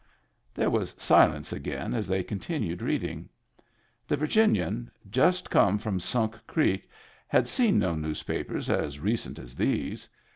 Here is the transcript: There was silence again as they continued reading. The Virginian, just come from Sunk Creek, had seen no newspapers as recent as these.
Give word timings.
There 0.55 0.71
was 0.71 0.95
silence 0.97 1.53
again 1.53 1.93
as 1.93 2.07
they 2.07 2.23
continued 2.23 2.81
reading. 2.81 3.29
The 4.07 4.17
Virginian, 4.17 4.89
just 5.11 5.47
come 5.51 5.77
from 5.77 5.99
Sunk 5.99 6.39
Creek, 6.47 6.89
had 7.27 7.47
seen 7.47 7.77
no 7.77 7.93
newspapers 7.93 8.67
as 8.67 8.99
recent 8.99 9.37
as 9.37 9.53
these. 9.53 10.09